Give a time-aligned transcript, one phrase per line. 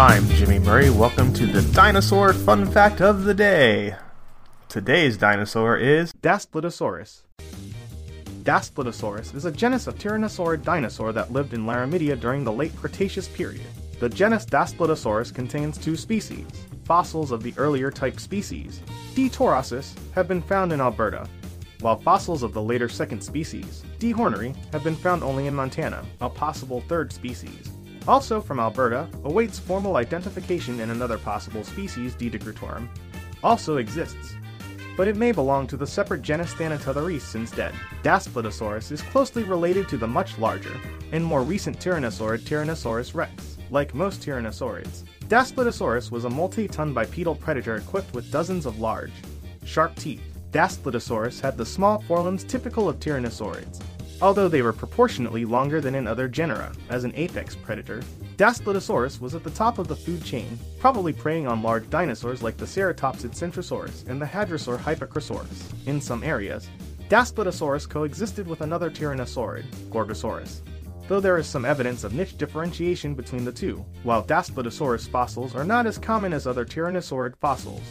[0.00, 0.88] I'm Jimmy Murray.
[0.88, 3.94] Welcome to the Dinosaur Fun Fact of the Day.
[4.66, 7.24] Today's dinosaur is Daspletosaurus.
[8.42, 13.28] Daspletosaurus is a genus of tyrannosaurid dinosaur that lived in Laramidia during the late Cretaceous
[13.28, 13.66] period.
[13.98, 16.46] The genus Daspletosaurus contains two species.
[16.84, 18.80] Fossils of the earlier type species,
[19.14, 19.28] D.
[19.28, 21.28] torosus, have been found in Alberta,
[21.80, 24.14] while fossils of the later second species, D.
[24.14, 27.70] horneri, have been found only in Montana, a possible third species.
[28.10, 32.28] Also from Alberta awaits formal identification in another possible species, D.
[32.28, 32.88] degrootorum,
[33.44, 34.34] also exists,
[34.96, 37.72] but it may belong to the separate genus Thanatotheristes instead.
[37.72, 37.80] dead.
[38.02, 40.76] Daspletosaurus is closely related to the much larger
[41.12, 43.56] and more recent tyrannosaurid Tyrannosaurus rex.
[43.70, 49.12] Like most tyrannosaurids, Daspletosaurus was a multi-ton bipedal predator equipped with dozens of large,
[49.64, 50.36] sharp teeth.
[50.50, 53.80] Daspletosaurus had the small forelimbs typical of tyrannosaurids,
[54.22, 56.72] although they were proportionately longer than in other genera.
[56.88, 58.02] As an apex predator,
[58.36, 62.56] Daspletosaurus was at the top of the food chain, probably preying on large dinosaurs like
[62.56, 65.86] the Ceratopsid centrosaurus and the Hadrosaur hypacrosaurus.
[65.86, 66.68] In some areas,
[67.08, 70.60] Daspletosaurus coexisted with another tyrannosaurid, Gorgosaurus,
[71.08, 73.84] though there is some evidence of niche differentiation between the two.
[74.04, 77.82] While Daspletosaurus fossils are not as common as other tyrannosaurid fossils,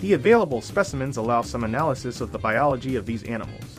[0.00, 3.78] the available specimens allow some analysis of the biology of these animals,